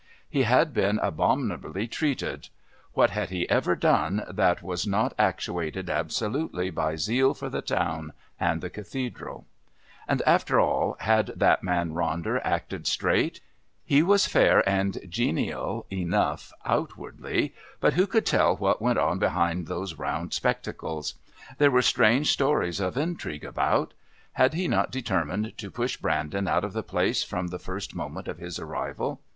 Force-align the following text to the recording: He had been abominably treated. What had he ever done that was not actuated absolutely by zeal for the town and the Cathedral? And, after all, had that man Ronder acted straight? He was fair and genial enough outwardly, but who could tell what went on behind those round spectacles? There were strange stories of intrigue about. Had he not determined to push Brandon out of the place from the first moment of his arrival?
He 0.27 0.41
had 0.41 0.73
been 0.73 0.97
abominably 0.97 1.87
treated. 1.87 2.49
What 2.93 3.11
had 3.11 3.29
he 3.29 3.47
ever 3.51 3.75
done 3.75 4.23
that 4.27 4.63
was 4.63 4.87
not 4.87 5.13
actuated 5.19 5.91
absolutely 5.91 6.71
by 6.71 6.95
zeal 6.95 7.35
for 7.35 7.49
the 7.49 7.61
town 7.61 8.11
and 8.39 8.61
the 8.61 8.71
Cathedral? 8.71 9.45
And, 10.07 10.23
after 10.25 10.59
all, 10.59 10.97
had 11.01 11.27
that 11.35 11.61
man 11.61 11.91
Ronder 11.93 12.41
acted 12.43 12.87
straight? 12.87 13.41
He 13.85 14.01
was 14.01 14.25
fair 14.25 14.67
and 14.67 14.97
genial 15.07 15.85
enough 15.91 16.51
outwardly, 16.65 17.53
but 17.79 17.93
who 17.93 18.07
could 18.07 18.25
tell 18.25 18.55
what 18.55 18.81
went 18.81 18.97
on 18.97 19.19
behind 19.19 19.67
those 19.67 19.99
round 19.99 20.33
spectacles? 20.33 21.13
There 21.59 21.69
were 21.69 21.83
strange 21.83 22.31
stories 22.31 22.79
of 22.79 22.97
intrigue 22.97 23.45
about. 23.45 23.93
Had 24.33 24.55
he 24.55 24.67
not 24.67 24.89
determined 24.89 25.55
to 25.59 25.69
push 25.69 25.95
Brandon 25.97 26.47
out 26.47 26.63
of 26.63 26.73
the 26.73 26.81
place 26.81 27.21
from 27.23 27.49
the 27.49 27.59
first 27.59 27.93
moment 27.93 28.27
of 28.27 28.39
his 28.39 28.57
arrival? 28.57 29.21